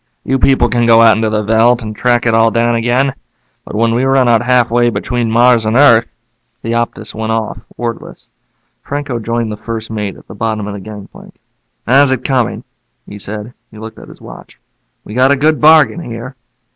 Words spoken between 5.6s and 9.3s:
and Earth" The Optus went off, wordless. Franco